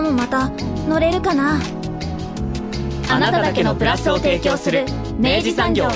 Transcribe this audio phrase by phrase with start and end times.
[0.00, 0.50] もまた
[0.88, 1.60] 乗れるかな？
[3.10, 4.84] あなただけのプラスを提供する
[5.18, 5.88] 明治産業。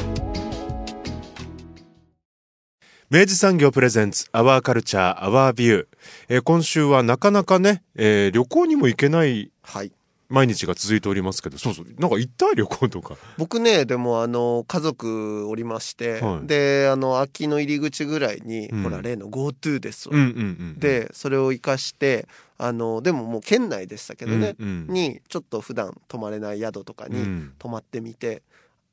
[3.11, 5.87] 明治産業プレゼンツアワーカルチャーアワービュー、
[6.29, 9.93] えー今週はなかなかね、えー旅行にも行けないはい。
[10.29, 11.87] 毎日が続いておりますけどそうそう。
[11.99, 13.17] なんか行った旅行とか。
[13.39, 16.47] 僕ね、でもあの、家族おりまして、はい。
[16.47, 18.83] で、あの、秋の入り口ぐらいに、うん。
[18.83, 20.17] ほら、例の GoTo ですわ。
[20.17, 20.41] うんうんう
[20.77, 22.29] んで、それを活かして、
[22.59, 24.95] あの、でももう県内でしたけどね、うんうん。
[24.95, 27.53] に、ちょっと普段泊まれない宿とかにうん。
[27.59, 28.43] 泊まってみて、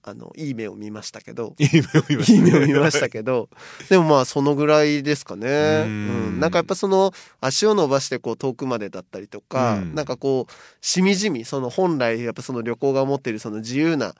[0.07, 3.49] あの、いい目を見ましたけど、 いい目を見ましたいい目を見ましたけど、
[3.89, 5.47] でもまあそのぐらいですかね。
[5.47, 5.51] うう
[5.89, 6.37] ん。
[6.37, 6.39] ん。
[6.39, 9.95] なんかやっぱその足を伸ばしてこう遠くまでだったりとか、うん。
[9.95, 10.53] なんかこう、
[10.85, 14.13] しみじみ、その本来やっぱその旅行が持っているその自由な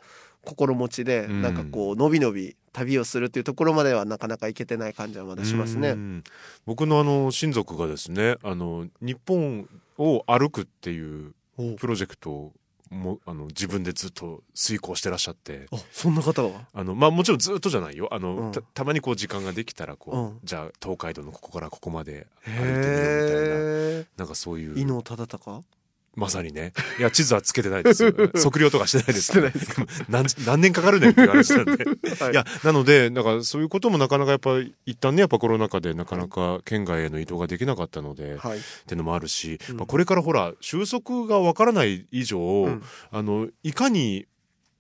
[0.44, 1.42] 心持ちで、うん。
[1.44, 5.90] なんかこう、のびのび旅をするっていうところまではなかなか行けてない感じはまだしますね。
[5.90, 6.24] うん。
[6.66, 11.36] 僕のあの親族がですねあの日本を歩くっていう。
[11.78, 12.54] プロジェクトを
[12.90, 15.68] もあの自分でずっと遂行してらっしゃって。
[15.72, 16.66] あ、そんな方は？
[16.74, 18.08] あのまあもちろんずっとじゃないよ。
[18.12, 18.52] あの、うん。
[18.52, 20.40] たたまにこう時間ができたらこう、うん。
[20.44, 23.56] じゃあ東海道のここからここまで歩いてみようみたいな。
[24.02, 24.76] へなんかそういう。
[24.76, 24.82] ー。
[24.82, 25.64] 伊能忠敬？
[26.16, 26.74] まさにね。
[26.98, 28.14] いや地図はつけてないですよ。
[28.42, 29.22] 測量とかしてないです。
[29.24, 29.76] してないです
[30.10, 31.86] 何何年かかるねんっていう話なんで。
[32.20, 32.32] はい。
[32.32, 38.60] いや、なので、なんかそういうこともなかなかやっぱ、一旦ね、やっぱコロナ禍でなかなか県外への移動ができなかったので、はい。
[38.60, 39.78] っていうのもあるし、うん。
[39.78, 42.84] まあ、これからほら、収束がわからない以上、ん。
[43.12, 44.26] あの、いかに、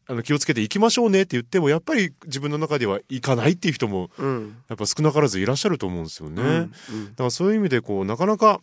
[0.08, 4.56] あの、気をつけて行きましょうねって言っても、やっぱり自分の中では行かないっていう人も、うん。
[4.70, 6.42] やっぱ少なからずいらっしゃると思うんですよね。
[6.42, 7.06] うん。
[7.08, 8.62] だからそういう意味で、こう、なかなか、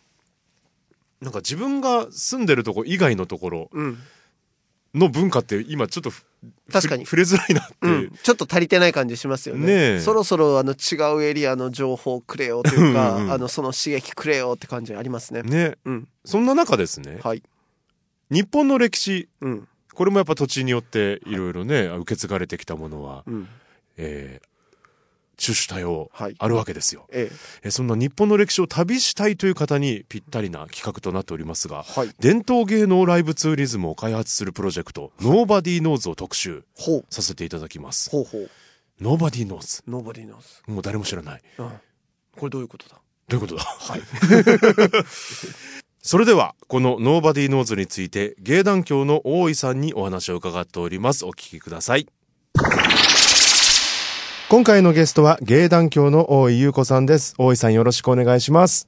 [1.23, 3.97] なんか自分が住んでるとこ以外のところうん。
[4.93, 6.23] の文化って今ちょっとふ
[6.71, 9.99] 確かに触れづらいなって、うん、ちょっと足りてない感じしますよね。
[9.99, 15.41] そろそろあの違うエリアの情報くれよというか、うんうんあのその刺激くれよって感じありますね。
[15.41, 16.07] ね、うん。
[16.25, 17.41] そんな中ですね、はい。
[18.29, 19.67] 日本の歴史、うん。
[19.95, 23.47] これもやっぱ土地によっていろいろね、受け継がれてきたものは、うん。
[23.97, 24.47] えー、
[25.43, 27.31] 種々多様はいあるわけですよ、え
[27.63, 31.99] えーそんな日本の歴史を旅したいという方にぴったりな企画となっておりますが、え。
[31.99, 32.09] はい。
[32.19, 36.63] 伝統芸能ライブツーリズムを開発するプロジェクト、Nobody Knows を特集。
[37.09, 38.09] させていただきます。
[38.09, 38.49] ほうほう。
[39.01, 39.83] Nobody Knows。
[39.87, 40.71] Nobody knows.
[40.71, 41.41] もう誰も知らない。
[41.57, 41.69] うん。
[42.37, 42.99] これどういうことだ？
[43.27, 43.63] どういうことだ？
[43.63, 44.01] はい。
[46.01, 51.25] それでは、この Nobody Knows について、芸団協の大井さんにお話を伺っております。
[51.25, 52.07] お聞きください。
[54.53, 57.33] 今回のゲストは芸団協の大井優子さんです。
[57.39, 58.87] 大井さんよろしくお願いします。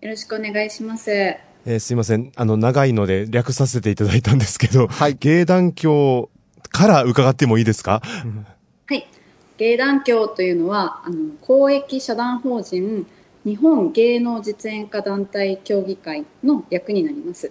[0.00, 1.10] よろしくお願いします。
[1.10, 2.30] えーすいません。
[2.36, 6.30] あの、長いので略させていただいたんですけど、はい芸団協
[6.70, 8.00] から伺ってもいいですか？
[8.86, 9.08] はい。
[9.56, 13.08] 芸団協というのは、あの、公益社団法人
[13.44, 17.50] 日本芸能実演家団体協議会の略になります。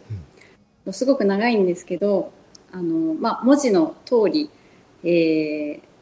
[0.94, 2.31] すごく長いんですけど、
[2.72, 4.50] あの、まあ、文字の通り、
[5.03, 5.94] えー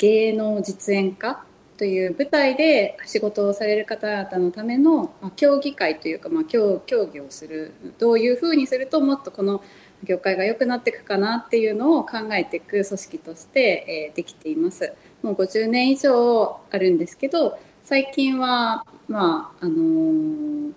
[0.00, 1.44] 芸能実演家
[1.76, 9.62] という舞台で仕事をされる方々のための、まあ、協議会というか、まあ、協協議をするどういうふうにするともっとこの
[10.02, 14.94] 業界が良くなっていくかなっていうのを考えていく組織として、えーできています。
[15.22, 20.72] もう50年以上あるんですけど最近は、まああのー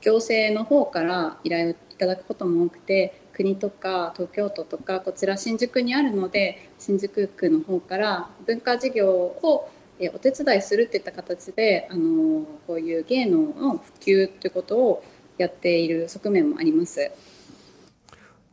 [0.00, 15.04] 行政の方から依頼をいただくことも多くて国とか東京都とかこちら新宿にあるので新宿区の方から文化事業をえーお手伝いするっていった形で、あのーこういう芸能の普及ということを
[15.38, 17.10] やっている側面もあります。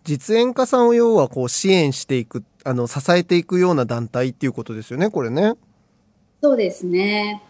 [0.04, 5.54] 実演家さんを要はこう支援していく、あの、支えていくような団体っていうことですよね、これね。
[6.42, 7.42] そうですね。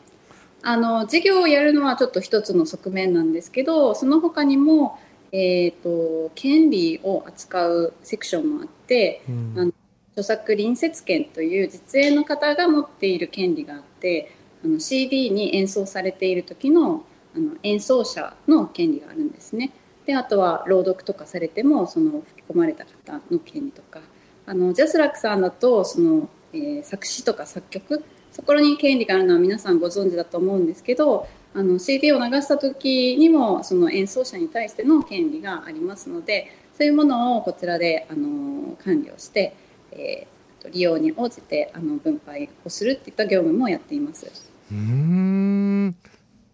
[0.61, 4.97] あの事業をやるのはちょっと一つの側面なんですけど、その他にも、
[5.35, 9.73] えっ、と権利を扱うセクションもあって、うんあの
[10.17, 14.33] 著作隣接権という実演の方が持っている権利があって、
[14.63, 17.03] あの CD に演奏されている時の
[17.35, 19.73] あの演奏者の権利があるんですね。
[20.05, 23.99] で、あとは朗読とかされてもその吹き込まれた方の権利とか、
[24.45, 39.55] あのジャスラックさんだとその、えー作詞とか作曲そこに権利があるのは皆さんご存知だと思うんですけどあの CD を流した時にもその演奏者に対しての権利がありますのでそういうものをこちらであの管理をして、
[39.93, 44.51] えー、利用に応じてあの分配をするっていった業務もやっています。
[44.69, 45.95] うん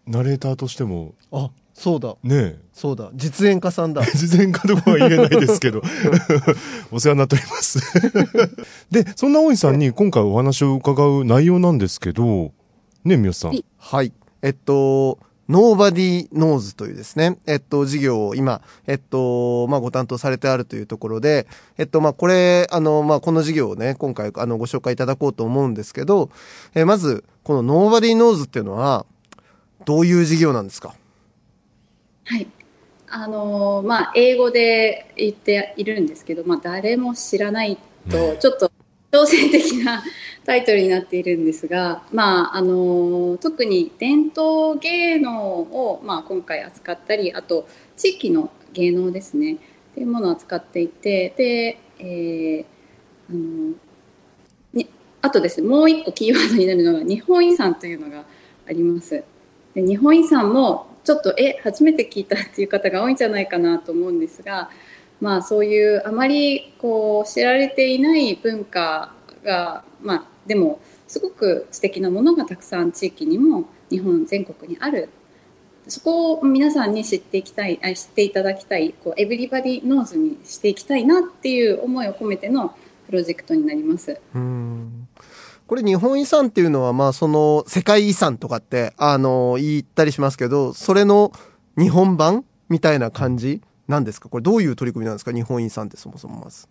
[0.06, 2.14] ナレーターとしてもあそうだ。
[2.22, 3.10] ねそうだ。
[3.14, 4.04] 実演家さんだ。
[4.14, 5.82] 実演家とかは言えないですけど、
[6.92, 7.80] お世話になっております
[8.90, 12.52] で、そんな大井さんに今回お話を伺う内容なんですけど、
[13.04, 13.58] ね、三好さん。
[13.78, 14.12] はい。
[14.42, 15.18] えっと、
[15.48, 21.46] Nobody Knows というですね、えっと、事業を今、えっと、まあ、ご担当されてあるというところで、
[21.78, 26.30] えっと、まあ、これ、あの、まあ、この事業をね、今回、あの、ご紹介いただこうと思うんですけど、
[26.74, 29.04] えまず、この Nobody Knows っていうのは、
[29.84, 30.94] どういう事業なんですか？
[32.24, 32.46] はい。
[33.14, 37.76] あのまあ、英語で言っているんですけど、まあ、誰も知らない
[38.08, 38.70] と、ちょっと
[39.10, 40.02] 挑戦的な
[40.44, 49.56] タイトルになっているんですが、まあ、あの特に伝統芸能を、まあ、今回扱ったりあと地域の芸能ですねっ
[49.94, 52.64] ていうものを扱っていてで、えー、
[53.30, 53.74] あの
[54.72, 54.88] に
[55.20, 58.24] あとですねもう一個キーワードになるのが日本遺産というのが
[58.68, 59.22] あります。
[59.74, 64.70] で日本遺産もちょっとえ初めて聞いたっていう方が多いんじゃないかなと思うんですが
[65.22, 69.12] まあ、そういうあまりこう知られていない文化
[69.44, 75.08] が、まあ、でもすごく素敵なものがたくさん地域にも日本全国にある
[75.88, 82.74] そこを皆さんに知っていきたいあ知っていただきたいこうエブリバディノーズにしていきたいなっていう思いを込めての
[83.06, 84.20] プロジェクトになります。
[84.34, 85.08] うん
[85.66, 91.32] これ日本遺産っていうのはまあその世界遺産とかってあの言ったりしますけどそれの
[91.78, 94.28] 日本版みたいな感じ何ですか？
[94.28, 95.32] これどういう取り組みなんですか？
[95.32, 96.68] 日本遺産ってそもそもまず。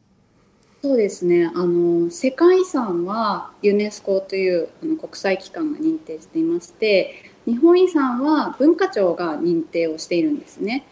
[0.81, 10.85] そうですねあの世界遺産はユネスコというあの国際機関が認定していまして日本遺産は文化庁が認定をしているんですね。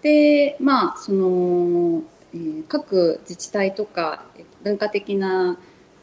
[0.00, 2.02] でまあその、
[2.34, 4.24] えー、各自治体とか
[4.62, 5.58] 文化的な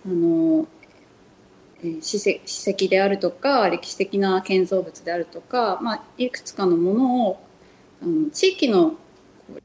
[0.05, 0.67] あの、
[1.83, 7.43] えー、史跡であるとか歴史的な建造物であるとか、まあ、いくつかのものを
[8.03, 8.95] あの地域の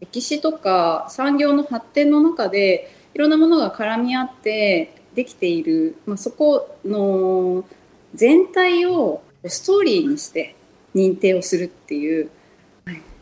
[0.01, 7.65] 歴史とか産業の発展の中でいろんなものが絡み合ってできている、まあ、そこの
[8.13, 10.55] 全体をストーリーにして
[10.95, 12.29] 認定をするっていう。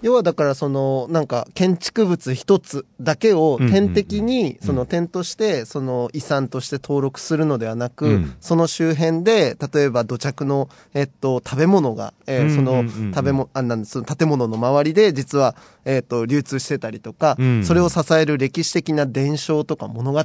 [0.04, 12.84] 要はだからそのなんか建築物一つだけを点滴にその点としてその遺産として登録するのではなく、その周辺で例えば土着のえっと食べ物が、えー、その
[13.14, 15.56] 食べ物あなんです建物の周りで実は
[15.86, 20.22] えっと流通してたりとか、それを支える歴史的な伝承とか物語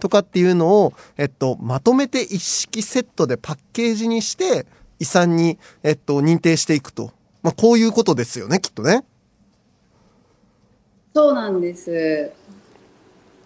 [0.00, 4.66] とかっていうのをえっとまとめて一式セットでパッケージにして
[4.98, 7.12] 遺産にえっと認定していくと。
[7.44, 9.04] まあ、こういうことですよね、きっとね。
[11.14, 12.32] そうなんです。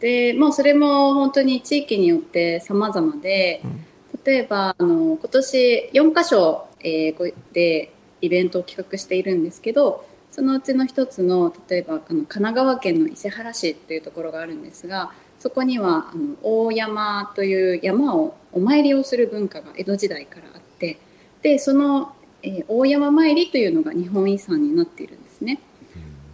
[0.01, 3.87] で、もうそれも本当に地域によって様々で、うん、
[4.25, 7.93] 例えば、あの、今年4カ所、えー、で
[8.23, 20.99] イベントを企画しているんですけど、そのうちの一つの、例えば、あの神奈川県の伊勢原市というところがあるんですが、そこにはあの大山という山をお参りをする文化が江戸時代からあって
[21.43, 22.13] でその
[22.43, 25.61] えー、大山参りというのが日本遺産になっているんですね。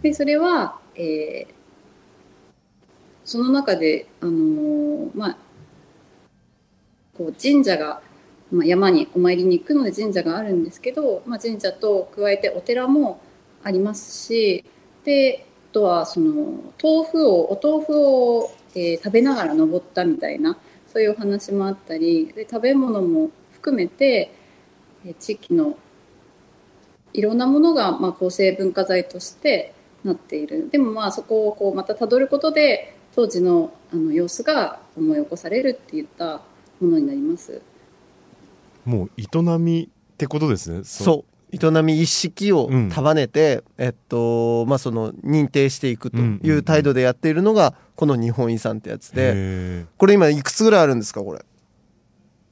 [0.01, 1.53] でそれは、えー、
[3.23, 5.37] その中で、あのー、まあ、
[7.17, 8.01] こう神社が、
[8.51, 13.19] まあ、山にお参りに行くので神社があるんですけど、まあ、神社と加えてお寺も
[13.63, 14.63] ありますし
[15.05, 20.57] であとはその豆腐をお豆腐を、えー、食べながら登ったみたいな
[20.87, 24.31] そういうお話もあったりで食べ物も含めて
[25.19, 25.77] 地域の
[27.17, 30.69] いろんなものがまあ構成文化財としてなっている。
[30.69, 36.41] でもまあそこをこうまたたどることで当時のあの様子が思い起こされるっていった
[36.81, 37.61] ものになります。
[38.83, 40.83] もう営みってことですね。
[40.83, 41.31] そう。
[41.51, 49.85] 営み一式を束ねて、うん、えっとまあその認定していくという態度でやっているのがこの日本遺産ってやつで。
[49.97, 51.45] これ今いくつぐらいあるんですかこれ？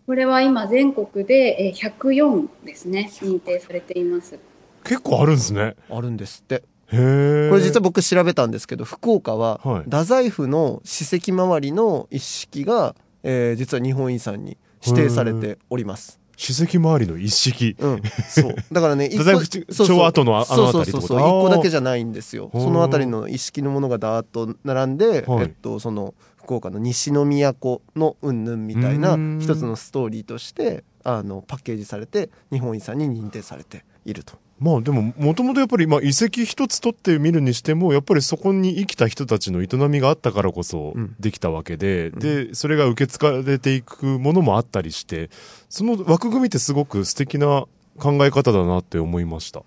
[0.06, 3.10] これは今全国で104ですね。
[3.12, 4.40] 認定されています
[4.84, 5.76] 結構あるんですね。
[5.90, 6.64] あるんですって。
[6.94, 16.20] これ実は僕調べたんですけど福岡は太宰府の史跡周りの一式が、えー、実は日本遺産に指定されております。
[16.36, 17.76] 史跡周りの一式。
[17.80, 18.02] うん。
[18.28, 18.56] そう。
[18.72, 21.20] だからね、太宰府町跡のあの辺りそうそうそう。
[21.20, 22.50] 一個だけじゃないんですよ。
[22.54, 34.34] その辺りの一式のものがダーッと並んで、えっと、その、福岡の西の都の云々みたいな一つのストーリーとして、あの、パッケージされて、日本遺産に認定されていると。
[34.64, 45.30] まあでも、もともとやっぱり、まあ遺跡一つ取ってみるにしても、やっぱりそこに生きた人たちの営みがあったからこそできたわけで、うん、で、それが受け継がれていくものもあったりして、
[45.68, 47.66] その枠組みってすごく素敵な
[48.00, 49.64] 考え方だなって思いました。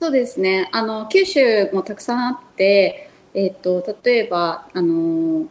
[0.00, 0.70] そうですね。
[0.72, 5.46] あの、九州もたくさんあって、えっ、ー、と、例えば、あの、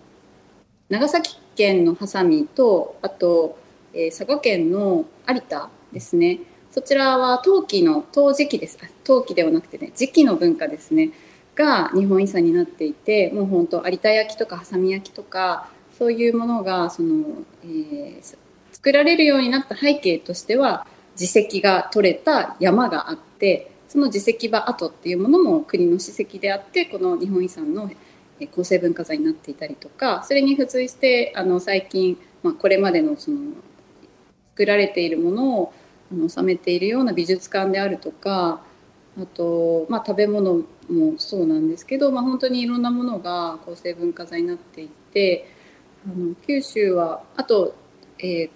[0.89, 3.60] 長崎県のハサミと、あと、
[3.94, 6.39] えー、佐賀県の有田ですね。
[6.75, 8.77] そちらは陶器の陶磁器です。
[9.05, 11.12] 陶器ではなくてね、磁器の文化ですね。
[11.55, 17.27] が日本遺産になっていて、もう本当有田焼とかハサミ焼きとか、そういうものが、その、
[17.63, 18.38] えー、
[18.74, 20.86] 作られるようになった背景としては、
[21.17, 27.89] 自石が取れた山があって、その自石場跡っていうものも国の史跡であって、この日本遺産の
[28.53, 33.38] 構成文化財になっていたりとか、それに付随して、あの、最近、まあ、これまでのその、
[34.51, 35.74] 作られているものを
[36.15, 38.62] の収めているような美術館であるとか
[39.17, 45.48] あと、まあ、食べ物もそうなんですけど、まあ、本当にいろんなものが構成文化財になっていて
[46.05, 47.75] あの九州はあと、
[48.19, 48.50] えー、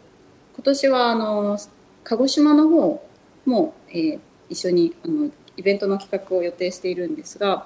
[0.56, 1.58] 今年はあの
[2.04, 3.08] 鹿児島の方
[3.46, 7.66] も、えー、一緒にあのイベントの企画を予定しているんですが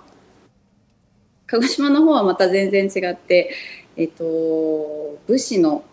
[1.48, 3.54] 鹿児島の方はまた全然違って、
[3.96, 5.84] えっ、ー、と武士の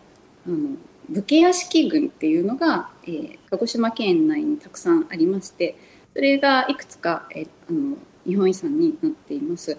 [0.47, 0.77] あの
[1.09, 5.75] 武家屋敷群っていうのが、えー、鹿児島県内にたくさんありまして
[6.13, 9.77] それがいくつか、えー、あの日本遺産になっています。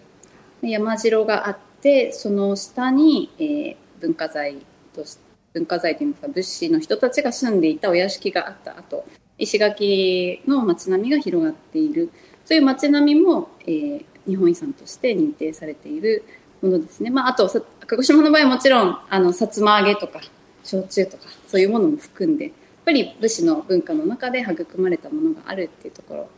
[0.62, 4.58] 山城があってその下に、えー、文化財
[4.94, 5.18] とし
[5.52, 9.04] 文化財といいますか物資の人たちが住んでいたお屋敷があった後
[9.38, 12.10] 石垣の街並みが広がっている。
[12.44, 16.24] そういう街並みも、えー、日本遺産として認定されている
[16.60, 17.48] ものですね、まあ、あと
[17.86, 20.20] 鹿児島の場合はもちろんあの薩摩揚げとか
[20.62, 22.52] 焼酎とかそういうものも含んで
[22.84, 26.28] ぱり武士の文化の中で育まれたものがあるっていうところ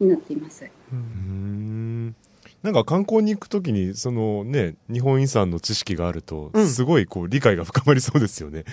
[0.00, 0.68] になっています。
[0.92, 2.14] うん
[2.62, 8.64] なんか観光に行くときにそのね日本遺産の知識があるとすごいこう理解が深まりそうですよね。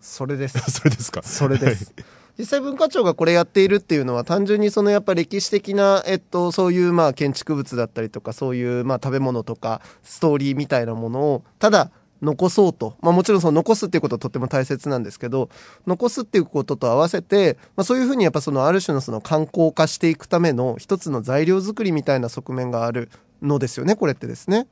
[0.00, 0.58] それです。
[0.70, 1.22] それですか？
[1.22, 1.94] それです。
[2.38, 11.90] 実際文化庁がこれやっているっていうのは単純にそのやっぱ歴史的な、えっと、そういうまあ建築物だったりとかそういうまあ食べ物とかストーリーみたいなものをただ
[12.22, 12.96] 残そうと。
[13.00, 15.48] まあもちろんその残すっていうことはとっても大切なんですけど、
[15.86, 23.10] 残すっていうことと合わせて、まあそういうふうにやっぱそのある種のその観光化していくための一つの材料作りみたいな側面がある
[23.42, 24.66] のですよね、これってですね。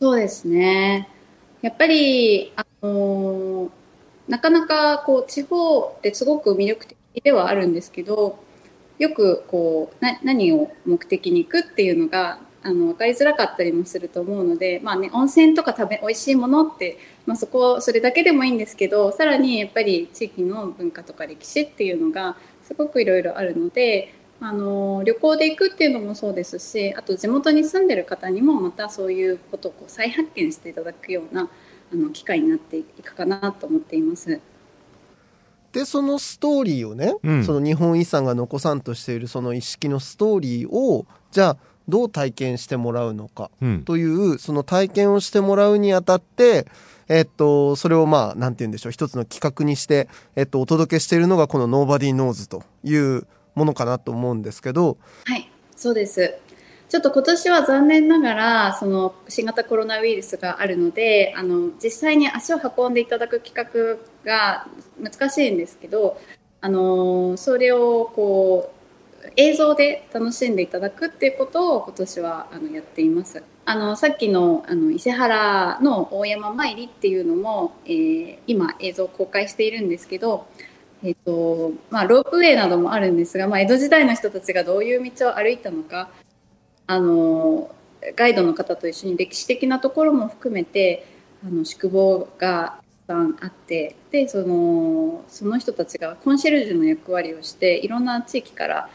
[0.00, 1.08] そうですね。
[1.62, 3.70] やっぱり、あのー、
[4.28, 8.38] なかなかこう地方ってすごく魅力的ではあるんですけど、
[8.98, 31.50] よくこう、な、何を目的に行くっていうのがあの分かりづらかったりもすると思うので、まあね、温泉とか食べ美味しいものって、まあ、そこそれだけでもいいんですけどさらにやっぱり地域の文化とか歴史っていうのがすごくいろいろあるのであの旅行で行くっていうのもそうですしあと地元に住んでる方にもまたそういうことをこう再発見していただくような
[31.92, 34.40] あの機会になっていくかなと思っています。
[35.72, 41.56] でそのストーリーをね、うん、その日本遺産が残さんとしているその意識のストーリーをじゃあ
[41.88, 43.50] どう体験してもらうのか
[43.84, 46.66] という、うん、その体験をしてもらうにあたって、
[47.08, 54.96] えっと、それをまあ、なんて言うんでしょう、一つの企画にして、えっと、お届けしているのがこの Nobody Knows というものかなと思うんですけど。
[55.24, 56.34] はい、そうです。
[56.88, 64.66] ちょっと今年は残念ながら、その新型コロナウイルスがあるので、あの、実際に足を運んでいただく企画が
[65.00, 66.20] 難しいんですけど、
[66.60, 68.73] あの、それをこう、
[69.36, 73.42] 映像で楽しんでいただくっていうことを今年はあのやっています。
[73.66, 80.46] あのさっきのあの伊勢原の大山参りっていうのも、えー、今映像公開しているんですけど、
[81.02, 86.10] えーとまあ、ロープウェイなどもあるんですが、まあ、江戸時代の人たちがどういう道を歩いたのか
[86.86, 87.74] あの
[88.16, 91.06] ガイドの方と一緒に歴史的なところも含めて
[91.44, 98.90] あの宿坊がたくさんあってでそのその人たちがコンシェルジュの役割をしていろんな地域から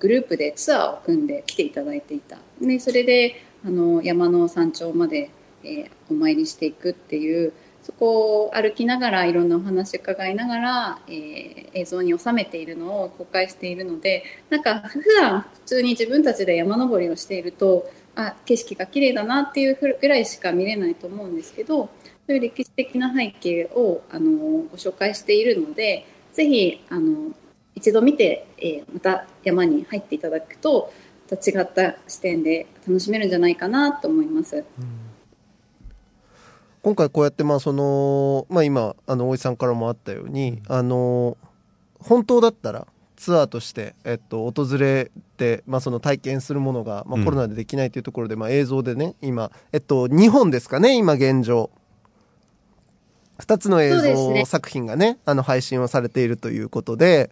[0.00, 2.38] グループでツアーを組んで来ていただいていた。
[2.60, 5.30] でそれであの山の山頂まで、
[5.62, 21.90] えー、お参りしていくっていうそこを歩きながらいろんなお話伺いながら、えー、映像に収めているのを公開しているのでなんか普段普通に自分たちで山登りをしているとあ景色が綺麗だなっていうぐらいしか見れないと思うんですけど
[22.26, 27.32] そういう歴史的な背景をあのご紹介しているのでぜひあの
[27.74, 30.92] 一度見て、えー、また山に入っていただくと
[31.30, 34.56] また違った視点で楽しめるんじゃないかなと思います。
[34.56, 34.64] うん。
[36.82, 41.38] 今回こうやってまあその、まあ、今あの大井さんからもあったように、あの
[41.98, 51.70] 本当だったらツアーとして、えっと、訪れて、まあ、その体験するものが、まあ、コロナでできないというところで、まあ、映像でね今、えっと、2本ですかね今現状
[53.38, 57.30] 2つの映像作品がねあの配信をされているということで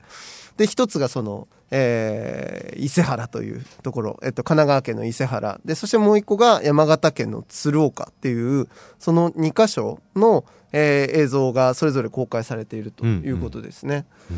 [0.56, 5.60] で1つがその、えー伊勢原というところ、えっと、神奈川県の伊勢原。
[5.64, 8.68] でそしてもう1個が山形県の鶴岡っていう
[8.98, 14.06] その2箇所の、えー映像がそれぞれ公開されているということですね。
[14.30, 14.34] う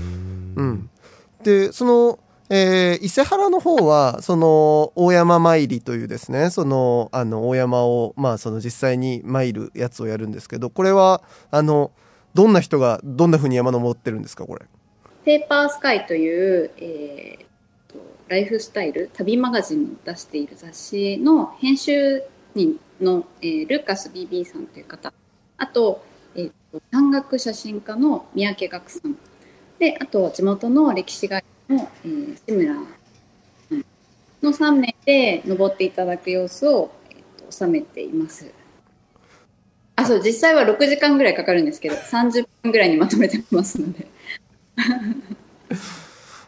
[0.62, 0.90] ん、
[1.42, 2.18] でその、
[2.50, 11.90] えー伊勢原の方はその大山参りというですねそのあの大山を、まあ、その実際に参るやつをやるんですけどこれはあの
[12.34, 14.66] どんな人がどんなふうに山登ってるんですかこれ？
[15.24, 17.44] ペーパースカイという、えー
[18.26, 22.22] ライフスタイル旅マガジンを出している雑誌の編集
[22.54, 25.12] 人の、えールーカス BB さんという方
[25.58, 26.02] あと,、
[26.34, 26.52] えー
[26.90, 29.14] 山岳写真家の三宅岳さん
[29.78, 33.85] であと地元の歴史会の、えー志村さん
[34.42, 38.52] の3名で登っていただく様子を、えーと収めています。
[39.97, 44.09] あそう実際は6時間ぐらいかかるんですけど30分ぐらいにまとめてますので。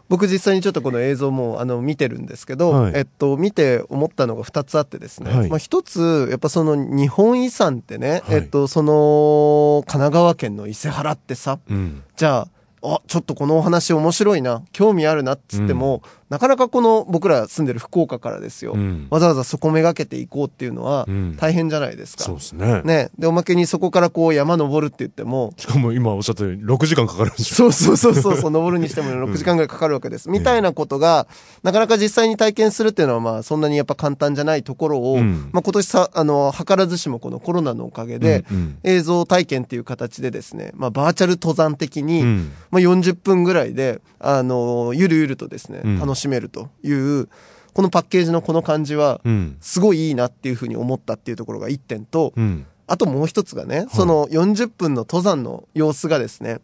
[0.08, 12.04] 僕実際にちょっとこの映像もあの見てるんですけど、はいえっと、見て思ったのが2つあってですね、はいまあ、1つやっぱその日本遺産ってね、はいえっと、その神奈川県の伊勢原ってさうん。
[12.16, 12.48] じゃあ
[12.82, 14.62] あちょっとこのお話面白いな。
[14.72, 19.06] 興味あるなっつっても、なかなかこの僕ら住んでる福岡からですよ、うん。
[19.10, 21.36] わざわざそこめがけていこうっていうのはうん。
[21.36, 22.24] 大変じゃないですか。
[22.24, 22.82] そうですね。
[22.82, 25.52] ね、でおまけにそこからこう山登るって言っても。
[25.56, 27.54] しかも今おっしゃったように6時間かかるんでしょ。
[27.54, 30.28] そうそうそうそうそう、登るにしても 6時間ぐらいかかるわけです。
[30.28, 31.26] みたいなことが、
[31.62, 35.50] なかなか実際に体験するっていうのは、まあ、そんなにやっぱ簡単じゃないところを、うん。
[35.52, 38.78] まあ今年さ、あの、図らずしもこのコロナのおかげで、うんうん。
[38.82, 42.52] 映像体験っていう形でですね、まあ、バーチャル登山的に、うん。
[42.70, 45.98] まあ、40分ぐらいで、あの、ゆるゆるとですね、うん。
[45.98, 47.28] 楽しめるという、
[47.72, 49.56] このパッケージのこの感じは、うん。
[49.60, 52.66] すごいいいなっていうふうに思ったっていうところが一点と、うん。
[52.86, 56.60] あともう一つがね、その40分の登山の様子がですね、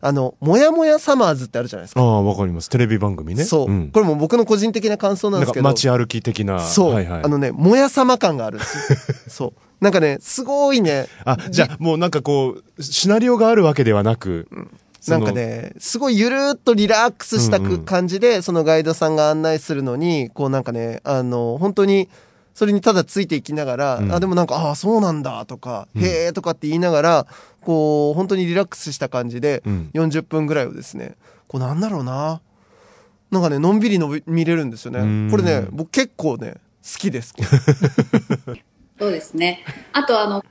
[0.00, 2.00] あの、もやもやサマーズってあるじゃないですか。
[2.00, 2.70] ああ、わかります。
[2.70, 3.44] テレビ番組ね。
[3.44, 5.64] そう、んこれも僕の個人的な感想なんですけど。
[5.64, 6.60] 街歩き的な。
[6.60, 7.22] そう、はいはい。
[7.22, 8.98] あのね、もやさま感があるんですよ。
[9.28, 9.52] そう。
[9.84, 14.66] なんかね、すごいね、あ、じゃあもうなんかこう、シナリオがあるわけではなく、その
[15.08, 22.08] なんか、ね、すごいゆるーっとリラックスしたくうんうん感じで、そのガイドさんが案内するのに、こうなんかね、あの、本当に、
[22.54, 27.26] それにただついていきながら、うんあ、でもなんか、ああ、そうなんだとか、うんへえとかって言いながら、
[27.62, 31.16] こう、本当にリラックスした感じで、うん40分ぐらいをですね、
[31.48, 32.40] こうなんだろうな。
[33.30, 35.30] なんかね、のんびりのび見れるんですようんね。
[35.30, 37.34] これね、僕結構ね、好きです。
[38.98, 39.64] そうですね。
[39.92, 40.44] あとあの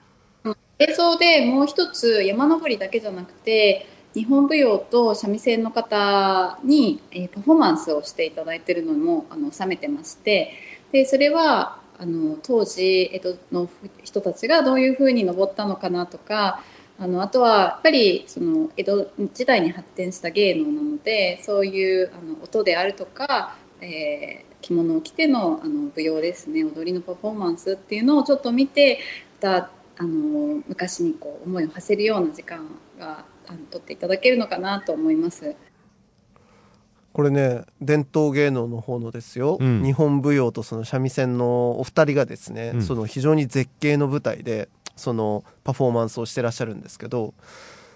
[0.80, 10.54] 映像でもう一つ山登りだけじゃなくて日本舞踊と三味線の方に、えーパフォーマンスをしていただいてるのもあの収めてまして
[10.92, 13.70] でそれはあの当時江戸の
[14.04, 16.64] 人たちがどういうふうに登ったのかなとか
[16.98, 29.00] あのあとはやっぱりその江戸時代に発展した芸能なのでそういうあの音であるとか、えー着物を着てのあの舞踊ですね踊りのパフォーマンスっていうのをちょっと見て
[29.42, 32.66] またあの昔にこう思いを馳せるような時間
[33.00, 35.56] があの取っていただけるのかなと思います。
[37.12, 39.84] これね伝統芸能の方のですよ、うん。
[39.84, 42.82] 日本舞踊とその三味線のお二人がですね、うん。
[42.84, 47.34] その非常に絶景の舞台でそのパフォーマンスをしてらっしゃるんですけど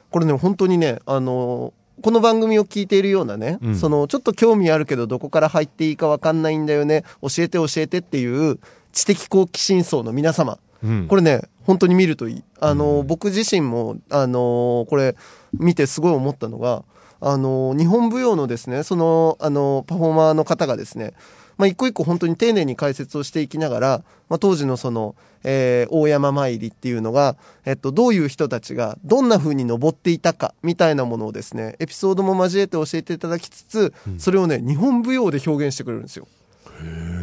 [0.09, 3.75] これね本当にねあのこの番組を聞いているようなね、うん。
[3.75, 8.59] そのちょっと興味あるけどどこから入っていいか分かんないんだよね教えて教えてっていう
[8.91, 10.57] 知的好奇心層の皆様。
[10.83, 11.07] うん。
[11.07, 12.43] これね本当に見るといい。
[12.59, 13.07] あの、うん。
[13.07, 15.15] 僕自身もあのこれ
[15.53, 16.83] 見てすごい思ったのが
[17.21, 21.13] あの日本舞踊のですねそのあのパフォーマーの方がですね
[21.57, 27.35] まあ、一個一個本当に丁寧に解説をしていきながら、まあ、当時のその、えー大山参りっていうのが、
[27.65, 36.27] えっと、どういう人たちがどんな風に登っていたかみたいなものをですねエピソードも交えて教えていただきつつ、それをね日本舞踊で表現してくれるんですよ。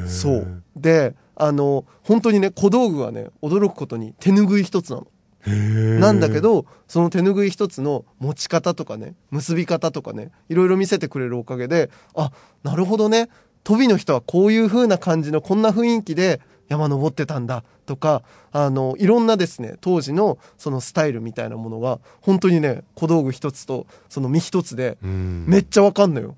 [0.07, 5.07] そうであの本当にね小道具はね驚くことに手ぬぐい一つなの。
[5.47, 12.31] なんだけどその手ぬぐい一つの持ち方とかね結び方とかねいろいろ見せてくれるおかげであ
[12.63, 13.29] なるほどね。
[13.63, 25.45] 飛びの人はこういう風な感じのこんな雰囲気で山登ってたんだとかあのいろんなですね当時のそのスタイルみたいなものが本当にね小道具一つとその身一つでうん。
[25.47, 26.37] めっちゃわかんのよ。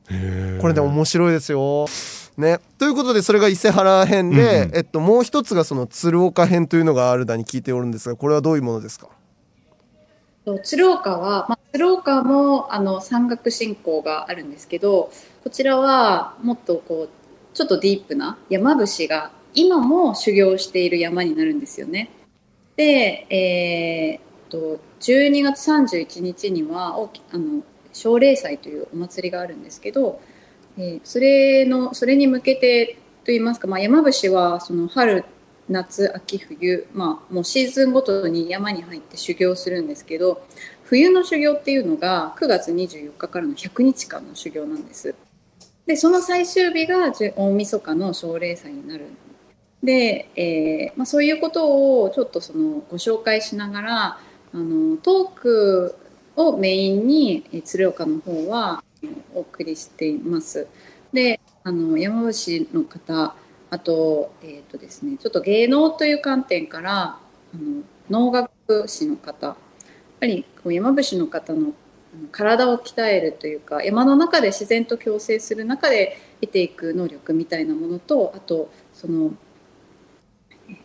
[0.61, 1.87] これね面白いですよ。
[2.39, 4.77] ね、ということでそれが伊勢原編で、うんうん。
[4.77, 9.09] えっと、もう一つがその鶴岡編というのがあるだに聞いておるんですがこれはどういうものですか？
[10.47, 15.13] と鶴岡は、まあ、鶴岡もあの山岳信仰があるんですけど
[15.45, 17.09] こちらはもっとこう
[17.55, 22.11] ちょっとディープな山伏が今も修行している山になるんですよね。
[22.77, 27.63] で、えー、と12月31日には大きあの
[27.93, 30.21] 奨励祭というお祭りがあるんですけど、
[30.79, 35.25] えー、それのそれに向けてといいますか、まあ、山伏はその春
[35.69, 40.45] 夏秋冬、まあ、もうシーズンごとに山に入って修行するんですけど
[40.85, 45.15] 冬の修行っていうのが9月24日からの100日間の修行なんです
[45.87, 49.07] でその最終日が大晦日の奨励祭になる
[49.83, 54.19] で、えーまあ、そういうことをちょっとそのご紹介しながら
[54.55, 55.97] あのトーク
[56.37, 58.85] をメインにえ鶴岡の方は
[59.35, 60.67] お送りしています。
[61.13, 63.35] であの山伏の方
[63.71, 67.19] あと,、えーとですね、ちょっと芸能という観点からあ
[67.55, 69.57] の能楽師の方やっ
[70.21, 71.73] ぱりこう山伏の方の
[72.31, 79.33] 体を鍛えるというか山の中で自然と共生する中で得ていく能力みたいなものとあとその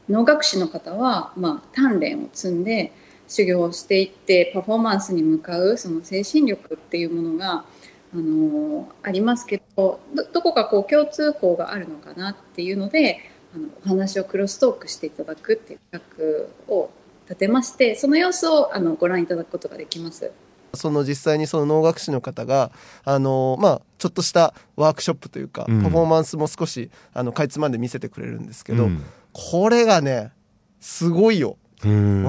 [0.10, 2.91] 能楽師の方は、まあ、鍛錬を積んで
[3.28, 7.65] 修行をしていってパフォーマンスに向かうその精神力っていうものが
[8.13, 10.00] あのありますけど
[10.34, 13.19] どこかこう共通項があるのかなっていうので
[13.54, 16.89] あのお話をクロストークしていただくっていう企画を
[17.26, 20.32] 立てましてその様子をあのご覧いただくことができます。
[20.73, 22.71] その実際にその能楽師の方が、
[23.04, 29.04] あの、まあ、ちょっとしたワークショップというか、うん、パフォーマンスも少し、あの、かいつまんで見せてくれるんですけど、うん、
[29.38, 30.32] これがね、
[30.80, 31.58] すごいよ。
[31.86, 32.26] うん、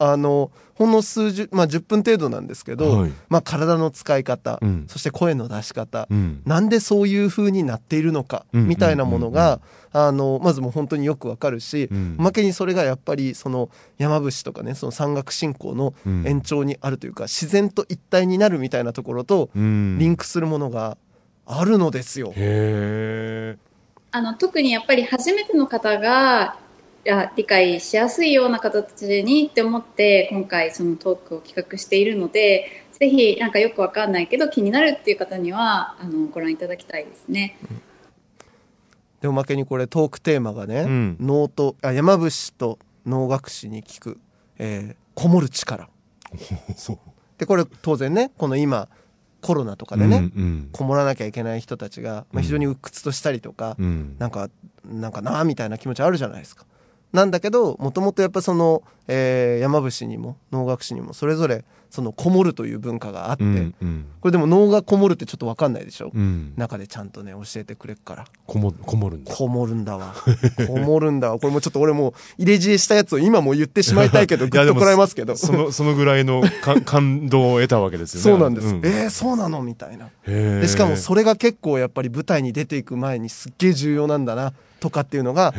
[0.00, 9.60] あのほんの数十、まあ、10分程度なんですけど、はい、まあ、体の使い方、うん、そして声の出し方、うん、なんでそういう風になっているのか、みたいなものが、
[9.92, 15.94] あのまずもう本当によくわかるし、うん、おまけにそれがやっぱりその山伏とかねその山岳信仰の
[16.24, 20.98] 延長にあるというか、自然と一体になるみたいなところとリンクするものが
[21.46, 22.32] あるのですよ。
[24.10, 26.58] あの特にやっぱり初めての方が
[27.04, 37.56] や理解しやすいような形にって思って今回そのトークを企画しているのでぜひなんかよくわかんないけど気になるっていう方にはあのご覧いただきたいですね。
[39.20, 44.20] でおまけにこれトークテーマがね、うん、能とあ山伏と能楽師に聞く、
[44.58, 45.88] えー、こもる力。
[47.38, 48.88] でこれ当然ねこの今
[49.40, 54.48] コロナとかでね、うんうん、こもらなきゃいけない人たちが、まあ、非常に鬱屈としたりとか、うん、なんか
[54.84, 56.64] なんかなみたいな気持ちあるじゃないですか。
[57.12, 68.24] なんだけどもともとやっぱその、えー、山伏にも能楽師にもそれぞれそのこもるという文化があって、うんうん、これでも能がこもるってちょっと分かんないでしょ、うん、中でちゃんとね教えてくれっから。
[68.46, 69.34] こもこもるんだ。
[69.34, 70.14] こもるんだわ。
[70.66, 71.38] こもるんだわ。
[71.38, 75.36] これもちょっと俺も入れ知恵したやつを今も言ってしまいたいけど ぐっとこらえますけど。
[75.36, 76.42] そのそのぐらいの
[76.84, 78.22] 感動を得たわけですよね。
[78.22, 79.62] そうなんです、うん、えー、そうなの？
[79.62, 80.10] みたいな。
[80.26, 85.52] でしかもそれが結構やっぱり舞台に出ていく前にすっげえ重要なんだなとかっていうのが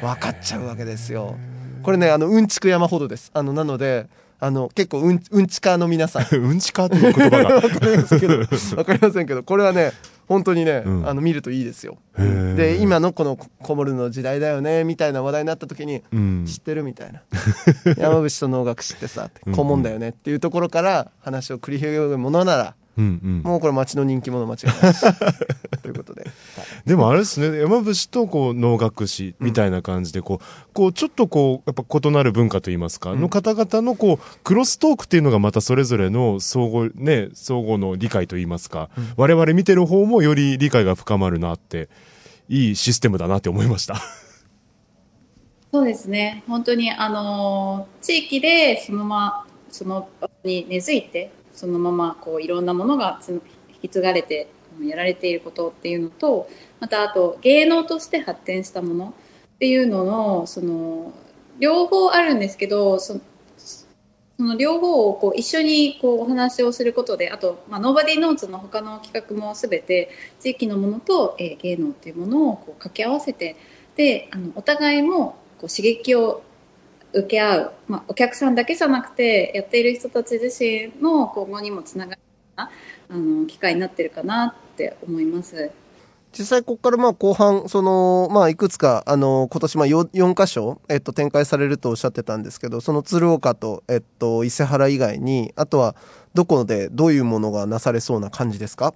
[0.00, 1.36] 分かっちゃうわけですよ。
[1.82, 3.30] これねあのうんちく山ほどです。
[3.34, 4.08] あのなので
[4.38, 6.36] あの結構うんうんちかの皆さん。
[6.36, 7.60] うんちか っていう言葉が。
[7.60, 9.92] 分かりますけど分かりませんけどこれはね
[10.26, 11.98] 本当にね、うん、あの見るといいですよ。
[12.56, 17.22] で今のこのこもるの時代だよねみたいな話題になった時に、うん、知ってるみたいな。
[17.96, 24.94] 山伏と能楽師ってさ こもんだよねっていうところから話を繰り広げるものならうんうん、もうこれ町の人気者間違いない
[25.82, 26.32] ということで、はい、
[26.86, 27.58] でもあれですね。
[27.58, 41.88] 山伏とこう能楽師みたいな感じでこう,、こうちょっとこうやっぱ異なる文化といいますか、うん、の方々のこうクロストークっていうのがまたそれぞれの相互ね相互の理解といいますか、うん、我々見てる方もより理解が深まるなって
[42.48, 43.96] いいシステムだなって思いました。
[45.72, 46.42] そうですね。
[46.46, 53.40] 本当にあの地域でそのまその場に根付いてそのままこういろんなものが引
[53.82, 54.48] き継がれて
[54.82, 56.48] やられていることっていうのと
[56.80, 59.14] またあと芸能として発展したもの
[59.56, 61.12] っていうののその
[61.58, 63.18] 両方あるんですけどそ
[64.38, 73.56] の両方をこう一緒にこうお話をすることであと、まあ、ノーバディーノーツの他の企画も全て地域のものと、えー、芸能っていうものをこう掛け合わせて
[73.96, 76.42] であのお互いもこう刺激を
[77.16, 82.20] 受け合う、まあ、お客さんだけじゃなくてやっている人たち自身の今後にもつながる
[82.56, 82.68] あ
[83.10, 85.70] の機会になってるかなって思います。
[86.38, 95.96] 実際ここからまあ後半、その、まあいくつか、あの、今年まあ 4, 4箇所、えっと、展開されるとおっしゃってたんですけど、その鶴岡と、えっと、伊勢原以外に、あとは、
[96.34, 98.92] どこでどういうものがなされそうな感じですか？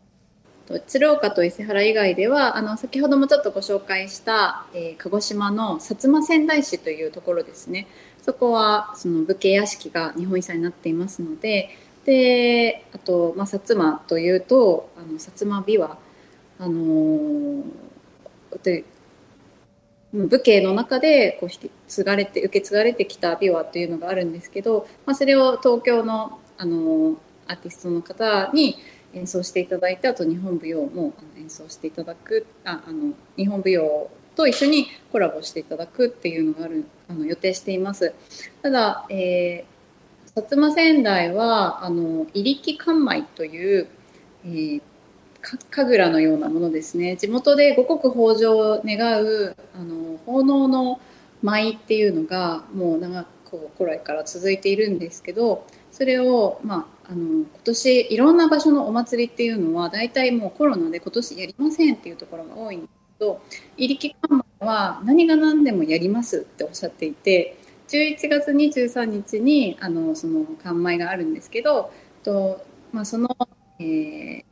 [0.86, 7.88] 鶴岡と伊勢原以外ではあの先ほどもちょっとご紹介した、えー、鹿児島の薩摩仙台市というところですね
[8.22, 11.70] そこはその武家屋敷が日本遺産になっていますので
[12.04, 15.96] であと、まあ、薩摩というとあの薩摩琵琶
[16.58, 17.64] あのー、
[18.62, 18.84] で
[20.12, 28.76] 武家の中でこう引き継がれて受け継がれてきた琵琶というのがあるんですけど、まあ、それを東京のあのアーティストの方に
[29.14, 38.14] 演奏していただいてあと日本舞踊も演奏していただくああの日本舞踊と一緒にコラボしていただくっていうのがあるあの予定しています。
[38.62, 43.88] ただ、えー、薩摩仙台はあの入力関米という、
[44.44, 44.82] えー、
[45.70, 47.16] 神楽のようなものですね。
[47.16, 51.00] 地元で五穀豊穣を願うあの奉納の
[51.42, 62.99] 舞っていうのがもう長く古来から続いているんですけどそれを、まあ、あの今年いろんな場所のお祭りっていうのは大体もうコロナで今年やりませんっていうところが多いんです。
[63.20, 63.40] ど
[63.76, 67.56] 入力看板は何が何でもやりますっておっしゃっていて
[67.88, 71.92] 11月23日にあのその完売があるんですけど
[72.24, 73.36] と、まあ、その、
[73.78, 74.44] えー、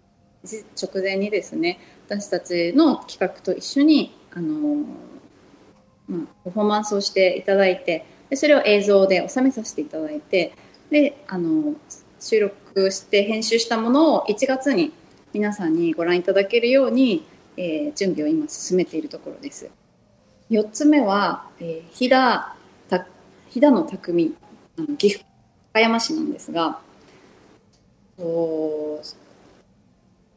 [0.80, 4.84] 直前にですね私たちの企画と一緒にあの、
[6.06, 10.52] まあ、パフォーマンスをしていただいてでそれを映像で収めさせていただいて
[10.90, 11.74] であの
[12.20, 14.92] 収録して編集したものを1月に
[15.32, 17.26] 皆さんにご覧いただけるように、
[17.58, 19.68] えー、準備を今進めているところです
[20.50, 22.58] 4つ目は、えー、飛騨
[23.50, 24.36] 飛騨の匠
[24.78, 25.24] あの岐阜
[25.72, 26.80] 高山市なんですが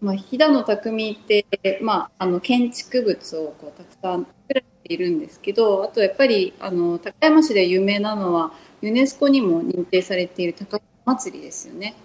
[0.02, 1.46] まあ、飛騨の匠って、
[1.82, 11.96] まあ、あの建築物をこうたくさん作られているんですけどあとやっぱりあの高山市で有名なのはユネスコにも認定されている高山祭りですよね。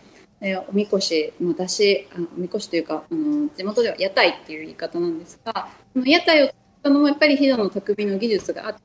[0.41, 8.81] えおみこし、私、あおみこしというかあの地元では屋台っていう言い方なんですがその屋台を作ったのもやっぱり飛騨の匠の技術があって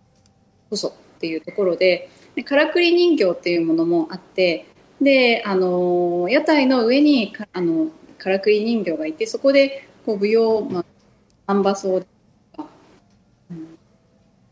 [0.69, 4.65] こそっていうところででからくり人形っていうものもあって
[5.01, 7.87] であの屋台の上にかあの
[8.17, 10.85] からくり人形がいてそこでこう舞踊、まあ、
[11.47, 12.07] アンバソーと
[12.63, 12.69] か、
[13.49, 13.77] うん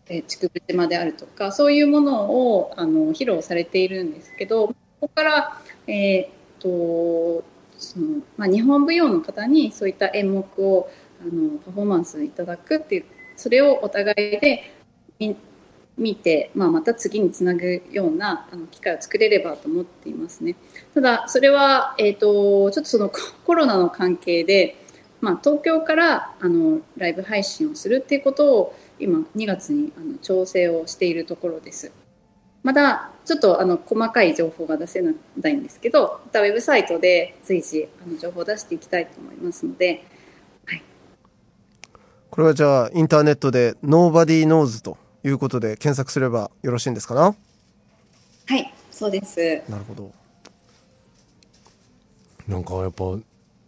[0.08, 7.44] え竹生島であるとかそういうものをあの披露されているんですけどここから、えー、と
[7.78, 10.90] そのまあ、日本舞踊の方にそういった演目を
[11.22, 13.06] あのパフォーマンスいただくっていう
[13.38, 14.64] それをお互いで
[15.98, 20.56] 見て、まあ、また次につなぐようなあの機会を作れればと思っていますね。
[20.94, 23.12] ただ、それは、えっ、ー、と、ちょっとその
[23.46, 24.76] コロナの関係で、
[25.22, 31.92] まあ、東京からあのライブ配信をするっていうことを今2月にあの調整をしているところです。
[32.64, 35.12] まだちょっとあの細かい情報が出せな
[35.50, 40.04] いんですけど、またウェブサイトで随時あの情報を出していきたいと思いますので、
[40.66, 40.84] はい。
[42.30, 47.22] これはじゃあインターネットで Nobody Knows ということで検索すればよろしいんですかな？
[47.22, 47.34] は
[48.58, 49.64] いそうです。
[49.70, 50.12] なるほど。
[52.48, 53.06] なんかやっぱ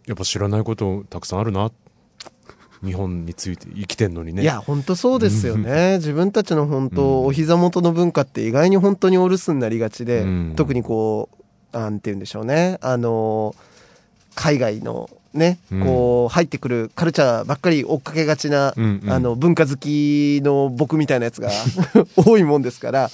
[0.06, 1.70] やっぱ知らないことたくさんあるな
[2.84, 4.42] 日本について生きてんのにね。
[4.42, 5.98] いや本当そうですよね。
[5.98, 11.28] 自分たちの本当、うん、お膝元の文化って意外に本当にお留守になりがちで、うん、特にこ
[11.72, 12.78] うなんて言うんでしょうね。
[12.80, 13.54] あの
[14.34, 21.50] 海外のね、うん、こう入ってくるカルチャーばっかり追っかけがちな、うんうん、あの文化好きの僕みたいなやつが
[22.16, 23.10] 多いもんですから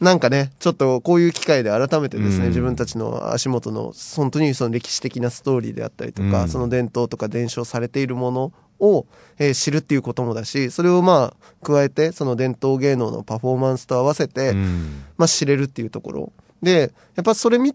[0.00, 9.06] なんかねちょっとこういう機会で改めてですね、うん、自分たちの足元の本当にその歴史的なストーリーであったりとか、うん、その伝統とか伝承されているものを、
[9.38, 14.54] えー、知るっていうこともだしそれをまあ加えてその伝統芸能のパフォーマンスと合わせて、
[15.16, 17.74] まあ、知れるっていうところでやっぱそれ見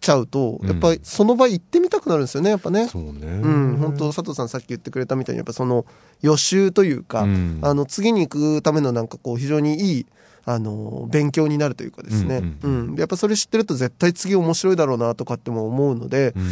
[0.00, 2.88] ちゃうと、やっぱりその場行ってみたくなるんですよね、やっぱね。
[2.88, 3.26] そうね。
[3.26, 5.84] うん、本当佐藤さんさっき言ってくれたみたいに、やっぱその
[6.22, 10.06] 予習というか、うん、あの、次に行くためのなんかこう、非常にいい、
[10.44, 12.38] あの、勉強になるというかですね。
[12.38, 16.42] うん、うんうん、やっぱそれ知ってると絶対次面白いだろうなとかっても思うので、うん、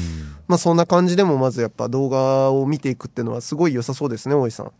[0.46, 4.72] まあそんな感じでもまずやっぱ動画を見ていくっていうのはすごい良さそうですね、大井さん。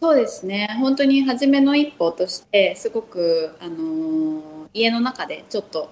[0.00, 0.76] そうですね。
[0.78, 4.42] 本当に初めの一歩として、すごく、あのー、
[4.74, 5.90] 家の中でちょっと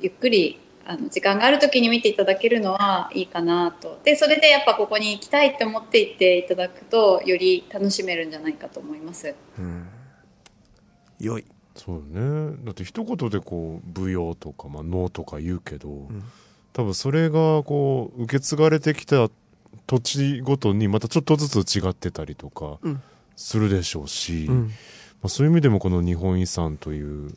[0.00, 9.34] ゆっくりあの時間がある時に見ていただけるのはいいかなとでそれでやっぱここに行きたいって思っていっていただくとより楽しめるんじゃないかと思います。
[9.58, 9.86] うん、
[11.22, 11.44] 良い。
[11.74, 12.56] そうね。
[12.64, 16.22] だって一言でこう舞踊とか、まあ、能とか言うけど、うん、
[16.72, 19.30] 多分それがこう受け継がれてきた
[19.86, 22.78] 土地ごとにまたちょっとずつ違ってたりとか
[23.36, 24.66] するでしょうし、うん、
[25.22, 27.34] まあ、そういう意味でもこの日本遺産という,、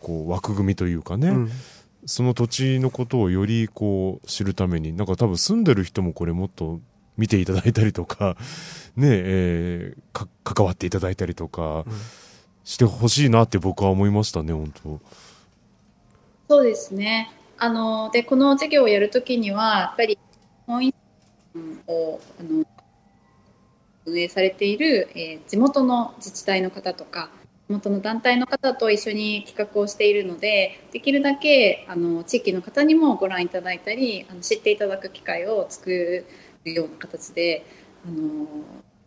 [0.00, 1.32] こう枠組みというかね、
[2.06, 6.80] その土地のことをよりこう知るために、なんか多分住んでる人もこれもっと
[7.16, 8.36] 見ていただいたりとか、
[8.96, 11.84] ねえー、か、関わっていただいたりとか、
[12.64, 15.00] してほしいなって僕は思いましたね、本当
[16.48, 17.30] そうですね。
[17.58, 20.18] あの、で、この授業をやるときには、やっぱり、
[20.66, 20.94] 本院
[21.86, 22.64] を、あの、
[24.04, 27.30] 運営されている、えー、地元の自治体の方とか
[27.68, 36.26] 地元の団体の方と一緒に企画をしているのでできるだけあの地域の方にもご覧いただいたりあの知っていただく機会を作
[36.64, 37.64] るような形で
[38.04, 38.46] あの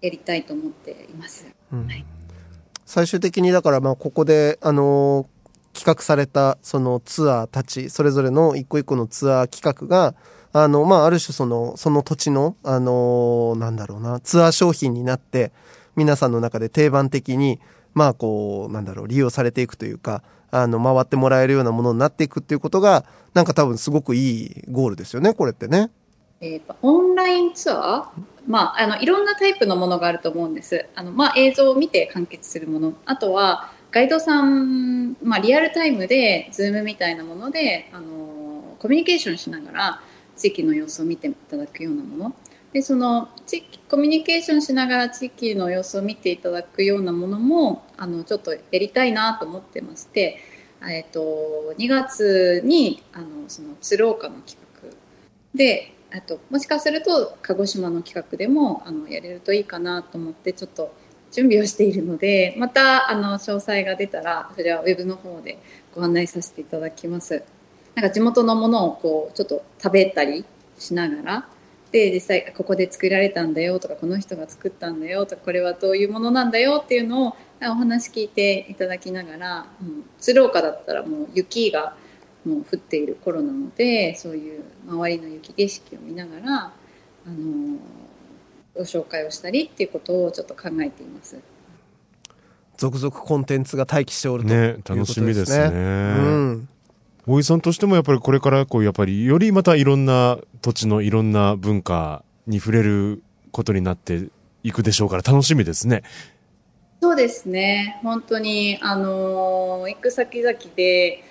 [0.01, 1.45] やりたいと思っています。
[1.71, 2.05] うん、はい、
[2.85, 5.27] 最終的にだからまあここであの
[5.73, 10.15] 企画されたそのツアーたちそれぞれの一個一個のツアー企画が
[10.57, 15.51] あの、まあ、ある種その、その土地の、あのなんだろうな、ツアー商品になって、
[15.97, 17.59] 皆さんの中で定番的に、
[17.93, 25.91] まあ、こう、なんだろう、利用されていくというか、あの、回ってもらえるようなものになっていくっていうことが、なんか多分すごくいいゴールですよね、これってね。
[26.81, 28.34] オンラインツアー？
[28.47, 30.85] まあ、あの、いろんなタイプのものがあると思うんです。
[30.95, 32.93] あの、まあ、映像を見て完結するもの。
[33.05, 40.01] あとは、ガイドさん、まあ、リアルタイムで、ズームみたいなもので、あの、コミュニケーションしながら、
[40.35, 42.35] 地域の様子を見ていただくようなもの
[42.73, 50.39] でその地域コミュニケーションしながら地域の様子を見ていただくようなものもあのちょっとやりたいなと思ってまして、
[50.81, 54.89] えっと、2月にあのその鶴岡の企画
[55.53, 60.93] であともしかすると鹿児島の企画でもあのやれるといいかなと思ってちょっと
[61.31, 65.59] 準備をしているのでまたあの詳細が出たらそれはウェブの方で
[65.93, 67.43] ご案内させていただきます。
[67.93, 70.45] なんか地元のものをこうちょっと食べたり
[70.77, 71.47] しながら
[71.91, 81.95] で実際ここで作られたんだよとかこの人が作ったんだよとかこれはどういうものなんだよっていうのをお話聞いていただきながら、うん、鶴岡だったらもう雪が
[82.45, 86.73] もう降っている頃なのでそういう周りの雪景色を見ながら、
[87.27, 87.77] あの
[88.75, 91.39] ご紹介をしたりっていうことをちょっと考えています。
[92.77, 95.25] 続々コンテンツが待機しておるということですね。
[95.25, 95.65] ね楽しみですね。
[95.73, 96.69] うん
[97.27, 104.27] 大井さんとしてもやっぱりこれからこうやっぱりよりまたいろんな土地のいろんな文化に触れることになって
[104.61, 106.03] いくでしょうから楽しみですね。
[107.01, 107.99] そうですね。
[108.03, 111.23] 本当にあの行く先々で。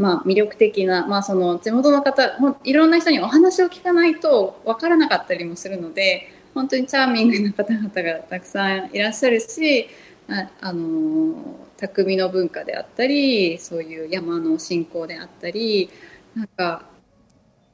[0.00, 2.22] まあ、魅力的な、まあ、その地元の方
[2.64, 9.90] いろんな人にお話を聞かないと分からなかったりもするので本当にチャーミングな方々がたくさんいらっしゃるし
[10.30, 11.34] あ、あの
[11.76, 15.90] 匠の文化であったりそういう山の信仰であったり
[16.34, 16.86] なんか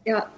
[0.04, 0.28] いや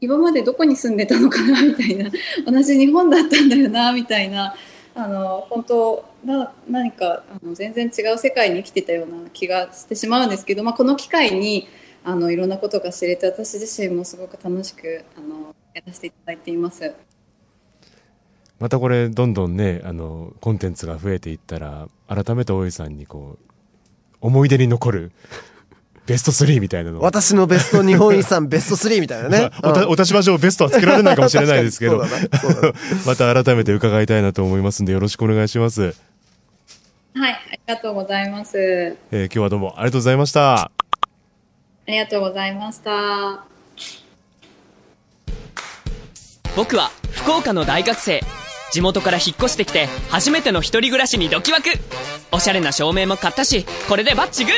[0.00, 2.10] 今までどこに住んでたのかなみたいな
[2.46, 4.54] 同じ日本だったんだよなみたいな
[4.94, 11.66] あの本当な何かあの全然違う世界に生きてたような気がしてしまうんですけど、まあ、この機会に
[12.04, 16.94] あのいろんなことが知れて私自身もすごく楽しくあのやらせていただいています。
[18.58, 23.52] またこれどんどんねあのコンテンツが増えていったら改めて大井さんにこう
[24.20, 25.12] 思い出に残る
[26.06, 29.50] ベスト3みたいなの私のベスト日本遺産ベスト3みたいなね。
[29.62, 32.02] まあ、お立場上ベストはつけられないかもしれないですけど、
[33.06, 35.94] また改めて伺いたいなと思いますんでよろしくお願いします。
[37.18, 38.56] はい、ありがとうございます。
[38.56, 40.54] えー、今日はどうもありがとうございました。
[40.62, 40.70] あ
[41.88, 43.44] りがとうございました。
[46.54, 48.20] 僕は福岡の大学生。
[48.70, 51.70] 地元から引っ越してきて初めての一人暮らしにドキワク
[52.30, 54.50] おしゃれな照明も買ったしこれでバッチグ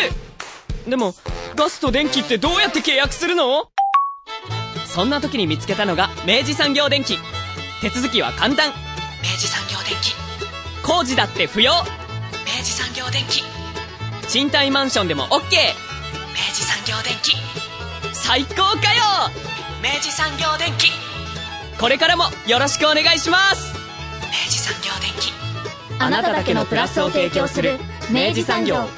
[0.87, 1.15] ーでも
[1.55, 3.71] ガスと電気ってどうやって契約するの？
[4.85, 7.19] そんな時に見つけたのが明治産業電機
[7.81, 8.71] 手続きは簡単
[9.23, 10.15] 明治産業電機
[10.85, 11.73] 工事だって不要
[12.57, 13.45] 明治産業電機。
[14.29, 15.41] 賃貸マンションでも OK 明
[16.53, 17.37] 治産業電機。
[18.13, 19.31] 最高かよ。
[19.83, 20.91] 明治産業電機。
[21.79, 23.73] これからもよろしくお願いします。
[24.27, 25.33] 明治産業電機。
[26.01, 27.79] あなただけのプラスを提供する
[28.11, 28.89] 明治産業